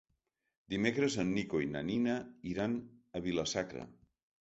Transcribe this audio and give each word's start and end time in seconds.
Dimecres 0.73 1.17
en 1.25 1.29
Nico 1.35 1.63
i 1.67 1.69
na 1.75 1.85
Nina 1.91 2.17
iran 2.55 2.77
a 3.19 3.25
Vila-sacra. 3.31 3.91